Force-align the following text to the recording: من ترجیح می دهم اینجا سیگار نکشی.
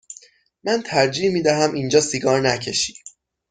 من 0.63 0.81
ترجیح 0.81 1.33
می 1.33 1.41
دهم 1.41 1.73
اینجا 1.73 2.01
سیگار 2.01 2.41
نکشی. 2.41 2.93